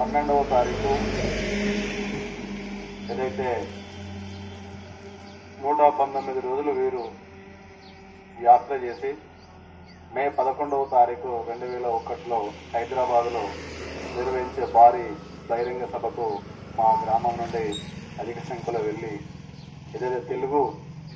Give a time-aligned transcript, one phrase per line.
[0.00, 0.92] పన్నెండవ తారీఖు
[3.08, 3.48] ఏదైతే
[5.58, 7.04] నూట పంతొమ్మిది రోజులు వీరు
[8.36, 9.10] యాత్ర చేసి
[10.10, 12.38] మే పదకొండవ తారీఖు రెండు వేల ఒకటిలో
[12.74, 13.44] హైదరాబాద్లో
[14.14, 15.06] నిర్వహించే భారీ
[15.50, 16.26] బహిరంగ సభకు
[16.78, 17.64] మా గ్రామం నుండి
[18.18, 19.14] అధిక సంఖ్యలో వెళ్ళి
[19.94, 20.62] ఏదైతే తెలుగు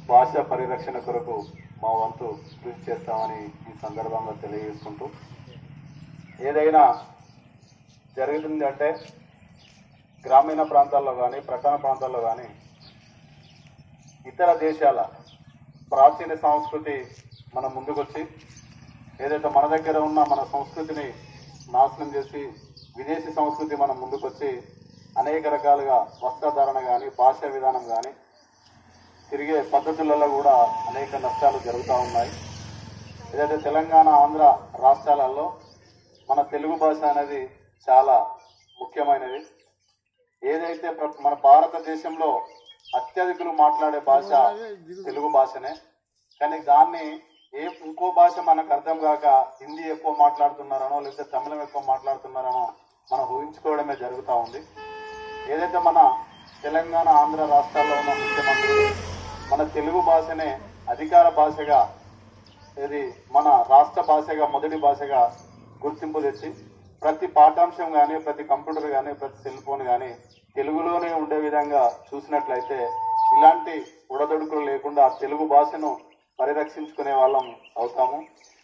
[0.08, 1.36] భాష పరిరక్షణ కొరకు
[1.82, 2.28] మా వంతు
[2.60, 5.06] కృషి చేస్తామని ఈ సందర్భంగా తెలియజేసుకుంటూ
[6.38, 6.82] ఏదైనా
[8.18, 8.88] జరుగుతుంది అంటే
[10.24, 12.46] గ్రామీణ ప్రాంతాల్లో కానీ ప్రధాన ప్రాంతాల్లో కానీ
[14.26, 15.00] ఇతర దేశాల
[15.92, 16.96] ప్రాచీన సంస్కృతి
[17.54, 18.22] మన ముందుకొచ్చి
[19.24, 21.06] ఏదైతే మన దగ్గర ఉన్న మన సంస్కృతిని
[21.72, 22.42] నాశనం చేసి
[22.98, 24.50] విదేశీ సంస్కృతి మనం ముందుకొచ్చి
[25.16, 28.12] అనేక రకాలుగా వస్త్రధారణ కానీ భాషా విధానం కానీ
[29.30, 30.54] తిరిగే పద్ధతులలో కూడా
[30.90, 32.30] అనేక నష్టాలు జరుగుతూ ఉన్నాయి.
[33.32, 34.44] ఏదైతే తెలంగాణ ఆంధ్ర
[34.84, 35.46] రాష్ట్రాలలో
[36.28, 37.40] మన తెలుగు భాష అనేది
[37.86, 38.16] చాలా
[38.78, 39.40] ముఖ్యమైనది.
[40.42, 40.88] ఏదైతే
[41.24, 42.30] మన భారతదేశంలో
[42.98, 44.28] అత్యధికులు మాట్లాడే భాష
[45.06, 45.72] తెలుగు భాషనే
[46.40, 47.04] కానీ దాన్ని
[47.54, 49.26] ఏ ఇంకో భాష మనకు అర్థం కాక
[49.60, 52.64] హిందీ ఎక్కువ మాట్లాడుతున్నారనో లేకపోతే తమిళం ఎక్కువ మాట్లాడుతున్నారనో
[53.08, 54.60] మనం ఊహించుకోవడమే జరుగుతూ ఉంది.
[55.46, 55.98] ఏదైతే మన
[56.64, 58.86] తెలంగాణ ఆంధ్ర రాష్ట్రాల్లో ఉన్న ముఖ్యమంత్రులు
[59.50, 60.48] మన తెలుగు భాషనే
[60.88, 61.80] అధికార భాషగా
[62.76, 65.20] ఇది మన రాష్ట్ర భాషగా మొదటి భాషగా
[65.82, 66.48] గుర్తింపు తెచ్చి
[67.02, 70.10] ప్రతి పాఠాంశం కానీ ప్రతి కంప్యూటర్ కానీ ప్రతి సెల్ ఫోన్ కానీ
[70.56, 72.78] తెలుగులోనే ఉండే విధంగా చూసినట్లయితే
[73.36, 73.74] ఇలాంటి
[74.14, 75.90] ఉడదొడుకులు లేకుండా తెలుగు భాషను
[76.38, 77.46] పరిరక్షించుకునే వాళ్ళం
[77.80, 78.18] అవుతాము.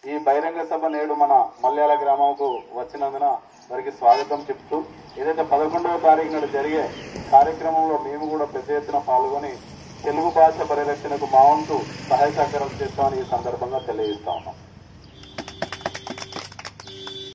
[0.05, 2.49] ఈ బహిరంగ సభ నేడు మన మల్యాల గ్రామంకు
[2.81, 3.27] వచ్చినందున
[3.71, 4.77] వారికి స్వాగతం చెప్తూ
[5.21, 6.85] ఏదైతే పదకొండవ తారీఖు నాడు జరిగే
[7.33, 9.53] కార్యక్రమంలో మేము కూడా పెద్ద ఎత్తున పాల్గొని
[10.05, 11.77] తెలుగు భాష పరిరక్షణకు మా వంతు
[12.11, 14.57] సహాయ సహకారం చేస్తామని ఈ సందర్భంగా తెలియజేస్తా ఉన్నాం.